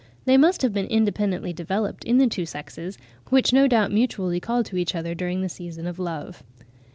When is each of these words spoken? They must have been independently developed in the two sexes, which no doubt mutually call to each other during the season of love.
They 0.25 0.35
must 0.35 0.63
have 0.63 0.73
been 0.73 0.87
independently 0.87 1.53
developed 1.53 2.03
in 2.05 2.17
the 2.17 2.25
two 2.25 2.47
sexes, 2.47 2.97
which 3.29 3.53
no 3.53 3.67
doubt 3.67 3.91
mutually 3.91 4.39
call 4.39 4.63
to 4.63 4.77
each 4.77 4.95
other 4.95 5.13
during 5.13 5.41
the 5.41 5.47
season 5.47 5.85
of 5.85 5.99
love. 5.99 6.41